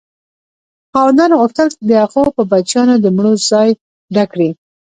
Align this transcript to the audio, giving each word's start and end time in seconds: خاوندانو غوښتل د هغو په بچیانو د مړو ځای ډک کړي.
خاوندانو 0.91 1.39
غوښتل 1.41 1.67
د 1.89 1.91
هغو 2.03 2.23
په 2.35 2.43
بچیانو 2.51 2.95
د 2.99 3.05
مړو 3.15 3.33
ځای 3.49 3.69
ډک 4.13 4.27
کړي. 4.33 4.49